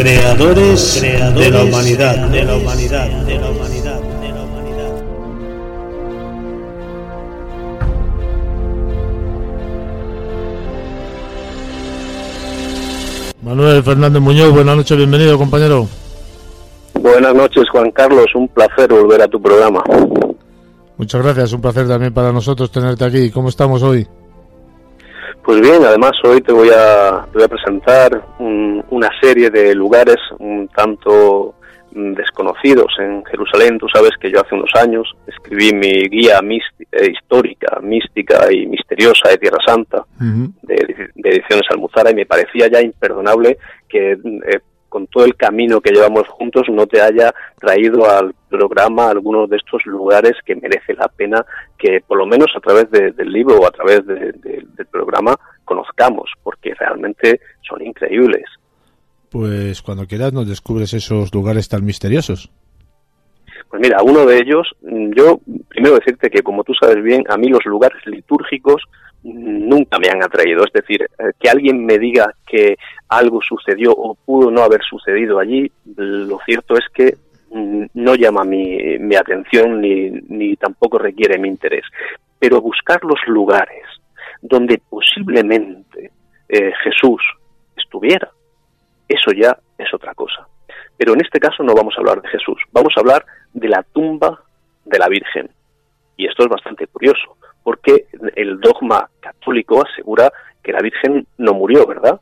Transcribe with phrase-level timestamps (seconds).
[0.00, 5.02] Creadores, de la humanidad, de la humanidad, de la humanidad, de la humanidad.
[13.42, 15.86] Manuel Fernández Muñoz, buenas noches, bienvenido compañero.
[16.94, 18.24] Buenas noches, Juan Carlos.
[18.34, 19.84] Un placer volver a tu programa.
[20.96, 23.30] Muchas gracias, un placer también para nosotros tenerte aquí.
[23.30, 24.08] ¿Cómo estamos hoy?
[25.44, 29.74] Pues bien, además hoy te voy a, te voy a presentar un- una serie de
[29.74, 31.54] lugares un tanto
[31.92, 33.78] mm, desconocidos en Jerusalén.
[33.78, 36.40] Tú sabes que yo hace unos años escribí mi guía
[36.92, 40.04] eh, histórica, mística y misteriosa de Tierra Santa
[40.62, 45.80] de, de Ediciones Almuzara y me parecía ya imperdonable que eh, con todo el camino
[45.80, 50.92] que llevamos juntos no te haya traído al programa algunos de estos lugares que merece
[50.92, 51.46] la pena
[51.78, 54.86] que por lo menos a través de- del libro o a través de- de- del
[54.90, 58.44] programa conozcamos porque realmente son increíbles.
[59.30, 62.50] Pues cuando quieras nos descubres esos lugares tan misteriosos.
[63.70, 67.36] Pues mira, uno de ellos, mm, yo primero decirte que como tú sabes bien, a
[67.36, 68.82] mí los lugares litúrgicos
[69.22, 70.64] mm, nunca me han atraído.
[70.64, 72.76] Es decir, eh, que alguien me diga que
[73.08, 77.16] algo sucedió o pudo no haber sucedido allí, lo cierto es que
[77.52, 81.84] mm, no llama mi, mi atención ni, ni tampoco requiere mi interés.
[82.40, 83.84] Pero buscar los lugares
[84.42, 86.10] donde posiblemente
[86.48, 87.22] eh, Jesús
[87.76, 88.28] estuviera,
[89.06, 90.49] eso ya es otra cosa.
[91.00, 93.24] Pero en este caso no vamos a hablar de Jesús, vamos a hablar
[93.54, 94.38] de la tumba
[94.84, 95.48] de la Virgen.
[96.18, 98.04] Y esto es bastante curioso, porque
[98.36, 100.30] el dogma católico asegura
[100.62, 102.20] que la Virgen no murió, ¿verdad?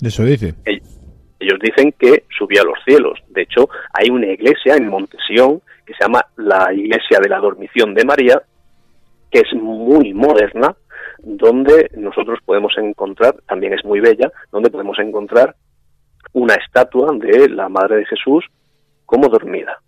[0.00, 0.54] Eso dice.
[0.64, 3.18] Ellos dicen que subió a los cielos.
[3.30, 7.92] De hecho, hay una iglesia en Montesión que se llama la Iglesia de la Dormición
[7.92, 8.40] de María,
[9.32, 10.76] que es muy moderna,
[11.18, 15.56] donde nosotros podemos encontrar, también es muy bella, donde podemos encontrar
[16.32, 18.44] una estatua de la Madre de Jesús
[19.04, 19.78] como dormida.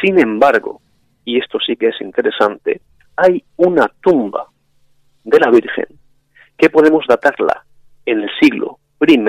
[0.00, 0.80] Sin embargo,
[1.24, 2.80] y esto sí que es interesante,
[3.16, 4.46] hay una tumba
[5.24, 5.86] de la Virgen
[6.56, 7.64] que podemos datarla
[8.06, 9.20] en el siglo I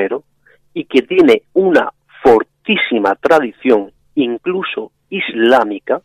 [0.73, 1.91] y que tiene una
[2.23, 6.01] fortísima tradición, incluso islámica,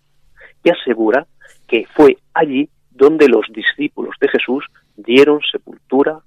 [0.62, 1.26] que asegura
[1.68, 4.64] que fue allí donde los discípulos de Jesús
[4.96, 6.18] dieron sepultura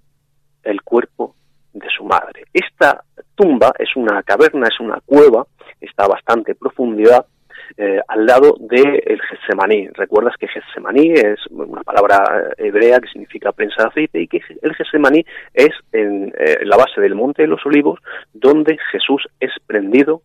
[0.63, 1.35] el cuerpo
[1.73, 2.45] de su madre.
[2.53, 3.03] Esta
[3.37, 5.45] tumba es una caverna, es una cueva,
[5.79, 7.25] está a bastante profundidad,
[7.77, 9.89] eh, al lado del el.
[9.93, 14.41] Recuerdas que Getsemaní es una palabra eh, hebrea que significa prensa de aceite y que
[14.61, 17.99] el Getsemaní es en eh, la base del Monte de los Olivos
[18.33, 20.21] donde Jesús es prendido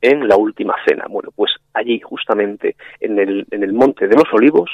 [0.00, 1.06] en la última cena.
[1.08, 4.70] Bueno, pues allí justamente en el, en el Monte de los Olivos,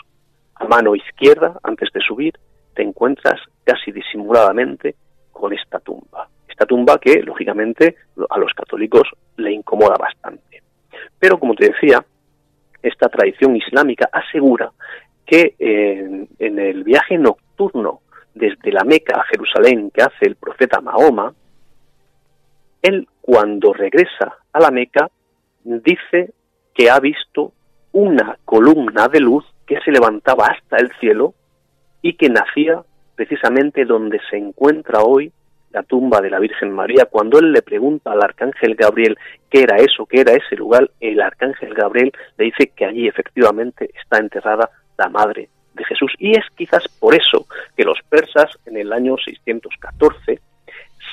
[0.56, 2.34] a mano izquierda, antes de subir,
[2.74, 4.94] te encuentras casi disimuladamente
[5.32, 6.28] con esta tumba.
[6.66, 7.96] Tumba que, lógicamente,
[8.30, 10.62] a los católicos le incomoda bastante.
[11.18, 12.04] Pero, como te decía,
[12.82, 14.72] esta tradición islámica asegura
[15.24, 18.00] que eh, en el viaje nocturno
[18.34, 21.32] desde la Meca a Jerusalén que hace el profeta Mahoma,
[22.82, 25.08] él cuando regresa a la Meca
[25.64, 26.32] dice
[26.74, 27.52] que ha visto
[27.92, 31.34] una columna de luz que se levantaba hasta el cielo
[32.00, 32.82] y que nacía
[33.14, 35.32] precisamente donde se encuentra hoy
[35.72, 37.06] la tumba de la Virgen María.
[37.06, 39.18] Cuando él le pregunta al arcángel Gabriel
[39.50, 43.90] qué era eso, qué era ese lugar, el arcángel Gabriel le dice que allí efectivamente
[44.00, 46.12] está enterrada la madre de Jesús.
[46.18, 50.40] Y es quizás por eso que los persas en el año 614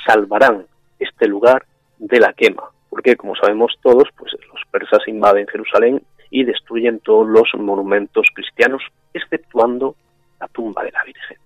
[0.06, 0.66] salvarán
[1.00, 1.66] este lugar
[1.98, 7.28] de la quema, porque como sabemos todos, pues los persas invaden Jerusalén y destruyen todos
[7.28, 9.96] los monumentos cristianos, exceptuando
[10.40, 11.38] la tumba de la Virgen.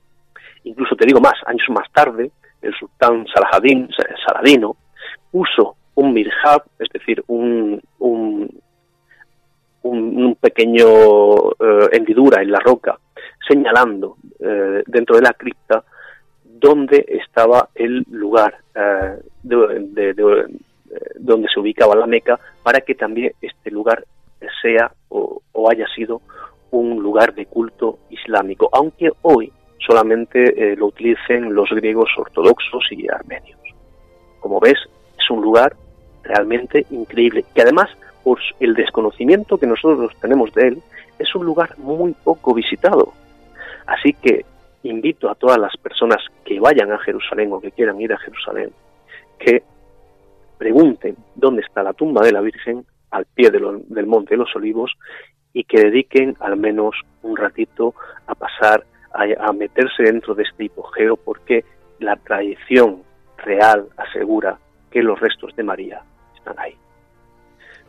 [0.63, 2.31] Incluso te digo más, años más tarde,
[2.63, 3.89] el sultán Salahadín,
[4.25, 4.75] Saladino,
[5.31, 8.61] puso un mirhab, es decir, un, un,
[10.39, 10.85] pequeño
[11.51, 12.97] eh, hendidura en la roca,
[13.47, 15.83] señalando eh, dentro de la cripta
[16.43, 20.13] dónde estaba el lugar eh, de,
[21.15, 24.05] donde se ubicaba la Meca, para que también este lugar
[24.61, 26.21] sea o, haya sido
[26.71, 29.51] un lugar de culto islámico, aunque hoy
[29.85, 33.59] solamente lo utilicen los griegos ortodoxos y armenios.
[34.39, 34.77] Como ves,
[35.17, 35.75] es un lugar
[36.23, 37.89] realmente increíble, que además,
[38.23, 40.81] por el desconocimiento que nosotros tenemos de él,
[41.19, 43.13] es un lugar muy poco visitado.
[43.85, 44.45] Así que
[44.83, 48.71] invito a todas las personas que vayan a Jerusalén o que quieran ir a Jerusalén,
[49.39, 49.63] que
[50.57, 54.91] pregunten dónde está la tumba de la Virgen al pie del Monte de los Olivos
[55.53, 57.93] y que dediquen al menos un ratito
[58.27, 58.85] a pasar,
[59.39, 61.63] a meterse dentro de este hipogeo, porque
[61.99, 63.03] la tradición
[63.37, 64.57] real asegura
[64.91, 66.01] que los restos de María
[66.35, 66.75] están ahí.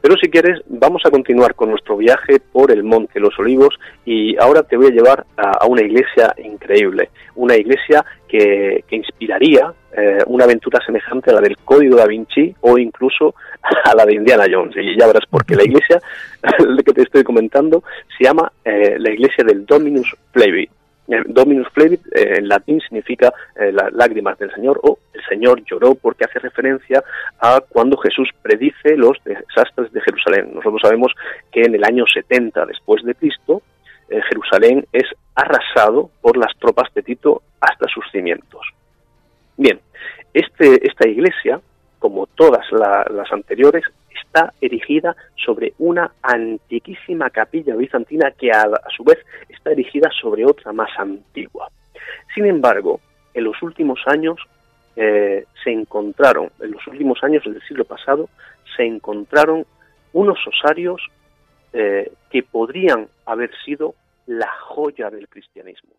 [0.05, 4.37] Pero si quieres, vamos a continuar con nuestro viaje por el Monte Los Olivos y
[4.37, 10.45] ahora te voy a llevar a, una iglesia increíble, una iglesia que, inspiraría eh, una
[10.45, 14.77] aventura semejante a la del Código da Vinci o incluso a la de Indiana Jones.
[14.77, 15.99] Y ya verás porque la iglesia
[16.85, 17.83] que te estoy comentando
[18.19, 20.69] se llama eh, la iglesia del Dominus eh,
[21.07, 25.95] Dominus Flevit eh, en latín significa eh, las lágrimas del Señor o el Señor lloró
[25.95, 27.05] porque hace referencia
[27.41, 30.55] a cuando Jesús predice los desastres de Jerusalén.
[30.55, 31.13] Nosotros sabemos
[31.53, 33.63] que en el año 70 después de Cristo
[34.09, 35.05] Jerusalén es
[35.35, 38.61] arrasado por las tropas de Tito hasta sus cimientos.
[39.57, 39.81] Bien,
[40.33, 41.61] este, esta iglesia,
[41.99, 43.85] como todas las anteriores,
[44.35, 48.65] está erigida sobre una antiquísima capilla bizantina que a,
[48.95, 51.69] su vez está erigida sobre otra más antigua.
[52.35, 53.01] Sin embargo,
[53.33, 54.39] en los últimos años
[54.97, 58.29] eh, se encontraron, en los últimos años del siglo pasado,
[58.77, 59.65] se encontraron
[60.13, 61.01] unos osarios
[61.73, 63.95] eh, que podrían haber sido
[64.27, 65.91] la joya del cristianismo.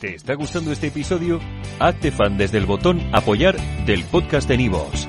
[0.00, 1.40] ¿Te está gustando este episodio?
[1.78, 3.56] Hazte fan desde el botón apoyar
[3.86, 5.08] del podcast de Nivos.